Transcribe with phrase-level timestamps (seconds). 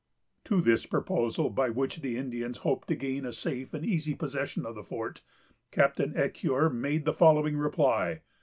[0.45, 4.65] To this proposal, by which the Indians hoped to gain a safe and easy possession
[4.65, 5.21] of the fort,
[5.69, 8.21] Captain Ecuyer made the following reply.